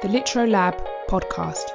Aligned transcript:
the 0.00 0.06
Litro 0.06 0.48
Lab 0.48 0.76
podcast. 1.08 1.72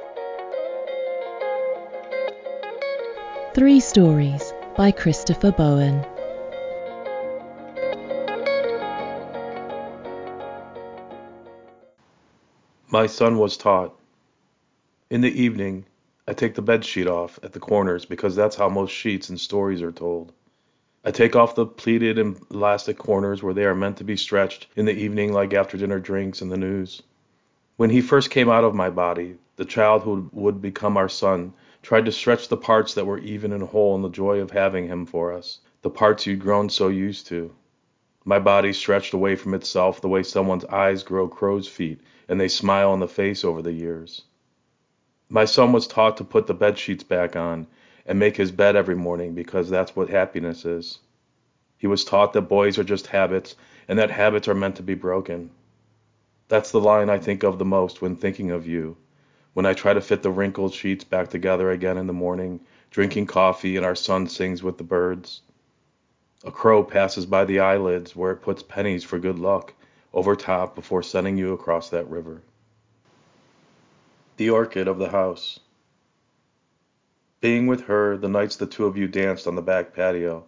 Three 3.53 3.81
Stories 3.81 4.53
by 4.77 4.91
Christopher 4.91 5.51
Bowen. 5.51 6.05
My 12.87 13.07
son 13.07 13.37
was 13.37 13.57
taught. 13.57 13.93
In 15.09 15.19
the 15.19 15.41
evening, 15.41 15.83
I 16.25 16.31
take 16.31 16.55
the 16.55 16.61
bed 16.61 16.85
sheet 16.85 17.07
off 17.07 17.37
at 17.43 17.51
the 17.51 17.59
corners 17.59 18.05
because 18.05 18.37
that's 18.37 18.55
how 18.55 18.69
most 18.69 18.91
sheets 18.91 19.27
and 19.27 19.37
stories 19.37 19.81
are 19.81 19.91
told. 19.91 20.31
I 21.03 21.11
take 21.11 21.35
off 21.35 21.55
the 21.55 21.65
pleated 21.65 22.17
and 22.17 22.39
elastic 22.51 22.97
corners 22.97 23.43
where 23.43 23.53
they 23.53 23.65
are 23.65 23.75
meant 23.75 23.97
to 23.97 24.05
be 24.05 24.15
stretched 24.15 24.67
in 24.77 24.85
the 24.85 24.95
evening 24.97 25.33
like 25.33 25.53
after 25.53 25.75
dinner 25.75 25.99
drinks 25.99 26.39
and 26.39 26.49
the 26.49 26.55
news. 26.55 27.01
When 27.75 27.89
he 27.89 28.01
first 28.01 28.29
came 28.29 28.49
out 28.49 28.63
of 28.63 28.75
my 28.75 28.91
body, 28.91 29.37
the 29.55 29.65
child 29.65 30.03
who 30.03 30.29
would 30.31 30.61
become 30.61 30.95
our 30.95 31.09
son 31.09 31.53
tried 31.81 32.05
to 32.05 32.11
stretch 32.11 32.47
the 32.47 32.55
parts 32.55 32.93
that 32.93 33.05
were 33.05 33.17
even 33.17 33.51
and 33.51 33.63
whole 33.63 33.95
in 33.95 34.03
the 34.03 34.09
joy 34.09 34.39
of 34.39 34.51
having 34.51 34.87
him 34.87 35.07
for 35.07 35.33
us, 35.33 35.59
the 35.81 35.89
parts 35.89 36.27
you'd 36.27 36.39
grown 36.39 36.69
so 36.69 36.87
used 36.87 37.25
to. 37.27 37.51
My 38.23 38.37
body 38.37 38.73
stretched 38.73 39.13
away 39.13 39.35
from 39.35 39.55
itself 39.55 39.99
the 39.99 40.07
way 40.07 40.21
someone's 40.21 40.65
eyes 40.65 41.01
grow 41.01 41.27
crow's 41.27 41.67
feet 41.67 41.99
and 42.29 42.39
they 42.39 42.47
smile 42.47 42.91
on 42.91 42.99
the 42.99 43.07
face 43.07 43.43
over 43.43 43.61
the 43.61 43.73
years. 43.73 44.21
My 45.27 45.45
son 45.45 45.71
was 45.71 45.87
taught 45.87 46.17
to 46.17 46.23
put 46.23 46.45
the 46.45 46.53
bed 46.53 46.77
sheets 46.77 47.03
back 47.03 47.35
on 47.35 47.65
and 48.05 48.19
make 48.19 48.37
his 48.37 48.51
bed 48.51 48.75
every 48.75 48.95
morning 48.95 49.33
because 49.33 49.69
that's 49.69 49.95
what 49.95 50.09
happiness 50.09 50.63
is. 50.63 50.99
He 51.77 51.87
was 51.87 52.05
taught 52.05 52.33
that 52.33 52.41
boys 52.43 52.77
are 52.77 52.83
just 52.83 53.07
habits 53.07 53.55
and 53.87 53.97
that 53.97 54.11
habits 54.11 54.47
are 54.47 54.53
meant 54.53 54.75
to 54.75 54.83
be 54.83 54.93
broken. 54.93 55.49
That's 56.53 56.69
the 56.69 56.79
line 56.79 57.09
I 57.09 57.17
think 57.17 57.41
of 57.41 57.57
the 57.57 57.65
most 57.65 57.99
when 57.99 58.15
thinking 58.15 58.51
of 58.51 58.67
you, 58.67 58.95
when 59.55 59.65
I 59.65 59.73
try 59.73 59.91
to 59.91 60.01
fit 60.01 60.21
the 60.21 60.29
wrinkled 60.29 60.71
sheets 60.71 61.03
back 61.03 61.31
together 61.31 61.71
again 61.71 61.97
in 61.97 62.05
the 62.05 62.13
morning, 62.13 62.59
drinking 62.91 63.25
coffee 63.25 63.75
and 63.75 63.83
our 63.83 63.95
son 63.95 64.27
sings 64.27 64.61
with 64.61 64.77
the 64.77 64.83
birds. 64.83 65.41
A 66.45 66.51
crow 66.51 66.83
passes 66.83 67.25
by 67.25 67.45
the 67.45 67.59
eyelids 67.59 68.15
where 68.15 68.31
it 68.31 68.43
puts 68.43 68.61
pennies 68.61 69.03
for 69.03 69.17
good 69.17 69.39
luck 69.39 69.73
over 70.13 70.35
top 70.35 70.75
before 70.75 71.01
sending 71.01 71.39
you 71.39 71.53
across 71.53 71.89
that 71.89 72.07
river. 72.07 72.43
The 74.37 74.51
orchid 74.51 74.87
of 74.87 74.99
the 74.99 75.09
house. 75.09 75.59
Being 77.41 77.65
with 77.65 77.81
her 77.85 78.15
the 78.15 78.29
nights 78.29 78.57
the 78.57 78.67
two 78.67 78.85
of 78.85 78.95
you 78.95 79.07
danced 79.07 79.47
on 79.47 79.55
the 79.55 79.63
back 79.63 79.91
patio, 79.95 80.45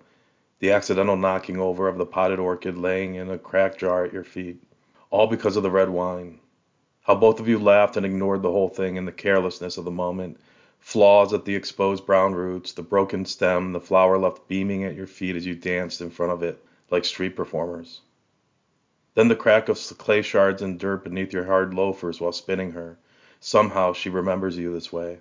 the 0.60 0.72
accidental 0.72 1.18
knocking 1.18 1.58
over 1.58 1.88
of 1.88 1.98
the 1.98 2.06
potted 2.06 2.38
orchid 2.38 2.78
laying 2.78 3.16
in 3.16 3.32
a 3.32 3.40
cracked 3.40 3.80
jar 3.80 4.06
at 4.06 4.14
your 4.14 4.24
feet, 4.24 4.62
all 5.16 5.28
because 5.28 5.56
of 5.56 5.64
the 5.64 5.72
red 5.72 5.90
wine. 5.90 6.38
How 7.04 7.16
both 7.16 7.40
of 7.40 7.48
you 7.48 7.58
laughed 7.58 7.96
and 7.96 8.06
ignored 8.06 8.42
the 8.42 8.52
whole 8.52 8.68
thing 8.68 8.98
in 8.98 9.06
the 9.06 9.14
carelessness 9.14 9.78
of 9.78 9.86
the 9.86 9.90
moment, 9.90 10.38
flaws 10.82 11.32
at 11.32 11.46
the 11.46 11.56
exposed 11.56 12.06
brown 12.06 12.36
roots, 12.36 12.74
the 12.74 12.84
broken 12.84 13.24
stem, 13.24 13.72
the 13.72 13.80
flower 13.80 14.18
left 14.18 14.50
beaming 14.50 14.84
at 14.84 14.94
your 14.94 15.08
feet 15.08 15.38
as 15.38 15.46
you 15.46 15.56
danced 15.56 16.02
in 16.02 16.10
front 16.10 16.34
of 16.34 16.44
it 16.44 16.62
like 16.92 17.06
street 17.06 17.34
performers. 17.34 18.02
Then 19.14 19.30
the 19.30 19.38
crack 19.38 19.70
of 19.70 19.80
clay 19.98 20.22
shards 20.22 20.62
and 20.62 20.78
dirt 20.78 21.06
beneath 21.06 21.32
your 21.32 21.46
hard 21.46 21.74
loafers 21.74 22.20
while 22.20 22.34
spinning 22.34 22.74
her. 22.74 22.98
Somehow 23.40 23.94
she 23.94 24.10
remembers 24.10 24.58
you 24.58 24.74
this 24.74 24.92
way. 24.92 25.20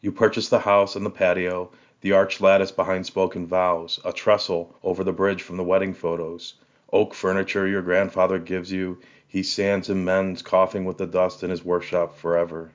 You 0.00 0.10
purchase 0.10 0.48
the 0.48 0.60
house 0.60 0.96
and 0.96 1.04
the 1.04 1.10
patio, 1.10 1.70
the 2.00 2.12
arched 2.12 2.40
lattice 2.40 2.72
behind 2.72 3.04
spoken 3.04 3.46
vows, 3.46 4.00
a 4.06 4.12
trestle 4.14 4.74
over 4.82 5.04
the 5.04 5.12
bridge 5.12 5.42
from 5.42 5.58
the 5.58 5.64
wedding 5.64 5.92
photos, 5.92 6.54
oak 6.92 7.14
furniture 7.14 7.66
your 7.66 7.82
grandfather 7.82 8.38
gives 8.38 8.72
you, 8.72 8.98
he 9.26 9.42
sands 9.42 9.88
and 9.88 10.04
mends, 10.04 10.42
coughing 10.42 10.84
with 10.84 10.98
the 10.98 11.06
dust 11.06 11.42
in 11.42 11.50
his 11.50 11.64
workshop 11.64 12.16
forever. 12.16 12.72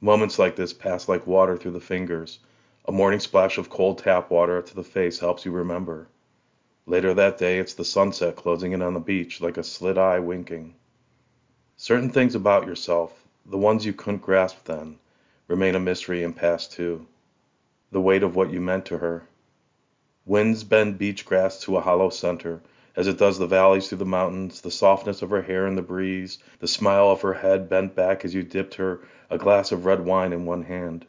Moments 0.00 0.38
like 0.38 0.56
this 0.56 0.72
pass 0.72 1.08
like 1.08 1.26
water 1.26 1.56
through 1.56 1.72
the 1.72 1.80
fingers. 1.80 2.38
A 2.86 2.92
morning 2.92 3.20
splash 3.20 3.58
of 3.58 3.68
cold 3.68 3.98
tap 3.98 4.30
water 4.30 4.62
to 4.62 4.74
the 4.74 4.82
face 4.82 5.18
helps 5.18 5.44
you 5.44 5.52
remember. 5.52 6.08
Later 6.86 7.12
that 7.12 7.36
day, 7.36 7.58
it's 7.58 7.74
the 7.74 7.84
sunset 7.84 8.36
closing 8.36 8.72
in 8.72 8.80
on 8.80 8.94
the 8.94 9.00
beach 9.00 9.40
like 9.40 9.58
a 9.58 9.62
slit 9.62 9.98
eye 9.98 10.18
winking. 10.18 10.74
Certain 11.76 12.10
things 12.10 12.34
about 12.34 12.66
yourself, 12.66 13.26
the 13.44 13.58
ones 13.58 13.84
you 13.84 13.92
couldn't 13.92 14.22
grasp 14.22 14.64
then, 14.64 14.98
remain 15.46 15.74
a 15.74 15.80
mystery 15.80 16.24
and 16.24 16.34
pass 16.34 16.66
too. 16.66 17.06
The 17.92 18.00
weight 18.00 18.22
of 18.22 18.34
what 18.34 18.50
you 18.50 18.60
meant 18.60 18.86
to 18.86 18.98
her. 18.98 19.24
Winds 20.24 20.64
bend 20.64 20.96
beach 20.96 21.26
grass 21.26 21.60
to 21.60 21.76
a 21.76 21.80
hollow 21.80 22.08
center, 22.08 22.62
as 22.96 23.06
it 23.06 23.18
does 23.18 23.38
the 23.38 23.46
valleys 23.46 23.88
through 23.88 23.98
the 23.98 24.04
mountains, 24.04 24.60
the 24.60 24.70
softness 24.70 25.22
of 25.22 25.30
her 25.30 25.42
hair 25.42 25.66
in 25.66 25.76
the 25.76 25.82
breeze, 25.82 26.38
the 26.58 26.68
smile 26.68 27.10
of 27.10 27.22
her 27.22 27.34
head 27.34 27.68
bent 27.68 27.94
back 27.94 28.24
as 28.24 28.34
you 28.34 28.42
dipped 28.42 28.74
her 28.74 29.00
a 29.30 29.38
glass 29.38 29.72
of 29.72 29.84
red 29.84 30.04
wine 30.04 30.32
in 30.32 30.44
one 30.44 30.62
hand. 30.62 31.06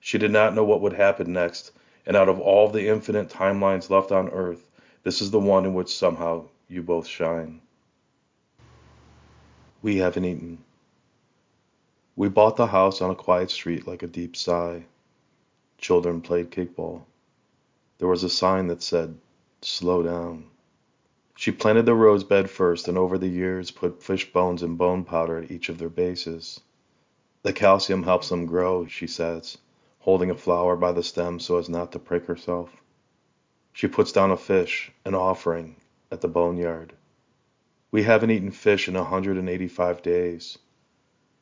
She 0.00 0.18
did 0.18 0.30
not 0.30 0.54
know 0.54 0.64
what 0.64 0.80
would 0.80 0.92
happen 0.92 1.32
next, 1.32 1.72
and 2.06 2.16
out 2.16 2.28
of 2.28 2.40
all 2.40 2.68
the 2.68 2.88
infinite 2.88 3.28
timelines 3.28 3.90
left 3.90 4.12
on 4.12 4.28
Earth, 4.28 4.70
this 5.02 5.20
is 5.20 5.30
the 5.30 5.40
one 5.40 5.66
in 5.66 5.74
which 5.74 5.94
somehow 5.94 6.44
you 6.68 6.82
both 6.82 7.06
shine. 7.06 7.60
We 9.82 9.96
haven't 9.96 10.24
eaten. 10.24 10.58
We 12.16 12.28
bought 12.28 12.56
the 12.56 12.66
house 12.66 13.00
on 13.00 13.10
a 13.10 13.14
quiet 13.14 13.50
street 13.50 13.86
like 13.86 14.02
a 14.02 14.08
deep 14.08 14.36
sigh. 14.36 14.84
Children 15.78 16.20
played 16.20 16.50
kickball. 16.50 17.02
There 17.98 18.08
was 18.08 18.24
a 18.24 18.30
sign 18.30 18.68
that 18.68 18.82
said, 18.82 19.16
Slow 19.60 20.02
down. 20.02 20.44
She 21.48 21.52
planted 21.52 21.86
the 21.86 21.94
rose 21.94 22.24
bed 22.24 22.50
first 22.50 22.88
and 22.88 22.98
over 22.98 23.16
the 23.16 23.26
years 23.26 23.70
put 23.70 24.02
fish 24.02 24.30
bones 24.34 24.62
and 24.62 24.76
bone 24.76 25.02
powder 25.02 25.38
at 25.38 25.50
each 25.50 25.70
of 25.70 25.78
their 25.78 25.88
bases. 25.88 26.60
The 27.42 27.54
calcium 27.54 28.02
helps 28.02 28.28
them 28.28 28.44
grow, 28.44 28.84
she 28.84 29.06
says 29.06 29.56
holding 30.00 30.28
a 30.28 30.34
flower 30.34 30.76
by 30.76 30.92
the 30.92 31.02
stem 31.02 31.40
so 31.40 31.56
as 31.56 31.66
not 31.70 31.90
to 31.92 31.98
prick 31.98 32.26
herself. 32.26 32.82
She 33.72 33.88
puts 33.88 34.12
down 34.12 34.30
a 34.30 34.36
fish, 34.36 34.92
an 35.06 35.14
offering, 35.14 35.76
at 36.12 36.20
the 36.20 36.28
boneyard. 36.28 36.92
We 37.90 38.02
haven't 38.02 38.30
eaten 38.30 38.50
fish 38.50 38.86
in 38.86 38.94
a 38.94 39.04
185 39.04 40.02
days. 40.02 40.58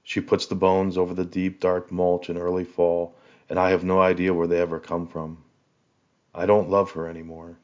She 0.05 0.21
puts 0.21 0.47
the 0.47 0.55
bones 0.55 0.97
over 0.97 1.15
the 1.15 1.25
deep, 1.25 1.59
dark 1.59 1.91
mulch 1.91 2.31
in 2.31 2.39
early 2.39 2.63
fall, 2.63 3.17
and 3.49 3.59
I 3.59 3.71
have 3.71 3.83
no 3.83 4.01
idea 4.01 4.33
where 4.33 4.47
they 4.47 4.61
ever 4.61 4.79
come 4.79 5.09
from. 5.09 5.43
I 6.33 6.47
don't 6.47 6.71
love 6.71 6.93
her 6.93 7.09
anymore. 7.09 7.59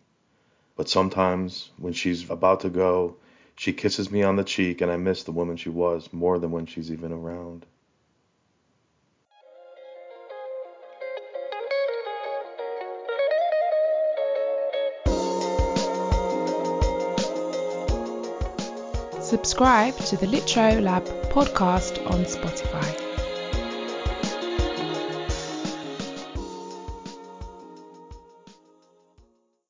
But 0.83 0.89
sometimes, 0.89 1.71
when 1.79 1.93
she's 1.93 2.29
about 2.29 2.59
to 2.63 2.69
go, 2.69 3.15
she 3.55 3.73
kisses 3.73 4.11
me 4.11 4.25
on 4.25 4.35
the 4.35 4.43
cheek, 4.43 4.81
and 4.81 4.91
I 4.91 4.97
miss 4.97 5.23
the 5.23 5.31
woman 5.31 5.57
she 5.57 5.69
was 5.69 6.13
more 6.13 6.41
than 6.41 6.51
when 6.51 6.67
she's 6.67 6.91
even 6.91 7.13
around. 7.13 7.65
Subscribe 19.21 19.97
to 19.99 20.17
the 20.17 20.27
Litro 20.27 20.83
Lab 20.83 21.05
podcast 21.31 22.05
on 22.11 22.25
Spotify. 22.25 23.02